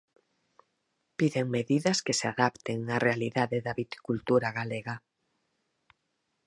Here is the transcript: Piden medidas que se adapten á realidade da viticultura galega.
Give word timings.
Piden 1.19 1.47
medidas 1.57 1.97
que 2.05 2.15
se 2.19 2.25
adapten 2.33 2.77
á 2.95 2.97
realidade 3.07 3.57
da 3.65 3.77
viticultura 3.81 4.49
galega. 4.59 4.95